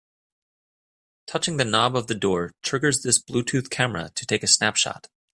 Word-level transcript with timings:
Touching 1.27 1.57
the 1.57 1.63
knob 1.63 1.95
of 1.95 2.07
the 2.07 2.15
door 2.15 2.55
triggers 2.63 3.03
this 3.03 3.21
Bluetooth 3.21 3.69
camera 3.69 4.09
to 4.15 4.25
take 4.25 4.41
a 4.41 4.47
snapshot. 4.47 5.09